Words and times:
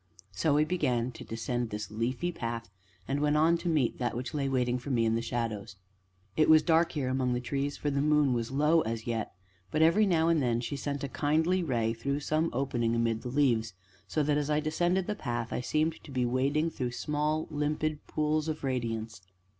So 0.31 0.57
I 0.57 0.63
began 0.63 1.11
to 1.11 1.23
descend 1.23 1.69
this 1.69 1.91
leafy 1.91 2.31
path, 2.31 2.71
and 3.07 3.19
went 3.21 3.37
on 3.37 3.55
to 3.59 3.69
meet 3.69 3.99
that 3.99 4.17
which 4.17 4.33
lay 4.33 4.49
waiting 4.49 4.79
for 4.79 4.89
me 4.89 5.05
in 5.05 5.13
the 5.13 5.21
shadows. 5.21 5.75
It 6.35 6.49
was 6.49 6.63
dark 6.63 6.93
here 6.93 7.07
among 7.07 7.33
the 7.33 7.39
trees, 7.39 7.77
for 7.77 7.91
the 7.91 8.01
moon 8.01 8.33
was 8.33 8.49
low 8.49 8.81
as 8.81 9.05
yet, 9.05 9.35
but, 9.69 9.83
every 9.83 10.07
now 10.07 10.27
and 10.27 10.41
then, 10.41 10.59
she 10.59 10.75
sent 10.75 11.03
a 11.03 11.07
kindly 11.07 11.61
ray 11.61 11.93
through 11.93 12.21
some 12.21 12.49
opening 12.51 12.95
amid 12.95 13.21
the 13.21 13.29
leaves, 13.29 13.73
so 14.07 14.23
that 14.23 14.39
as 14.39 14.49
I 14.49 14.59
descended 14.59 15.05
the 15.05 15.13
path 15.13 15.53
I 15.53 15.61
seemed 15.61 16.03
to 16.03 16.09
be 16.09 16.25
wading 16.25 16.71
through 16.71 16.93
small, 16.93 17.45
limpid 17.51 18.07
pools 18.07 18.47
of 18.47 18.63
radiance. 18.63 19.21